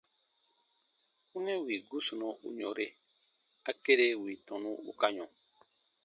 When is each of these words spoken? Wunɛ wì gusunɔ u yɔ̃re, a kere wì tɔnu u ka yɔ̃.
Wunɛ 1.31 1.53
wì 1.65 1.73
gusunɔ 1.89 2.27
u 2.47 2.49
yɔ̃re, 2.59 2.87
a 3.69 3.71
kere 3.83 4.05
wì 4.21 4.31
tɔnu 4.47 4.71
u 4.89 4.91
ka 4.99 5.07
yɔ̃. 5.17 5.29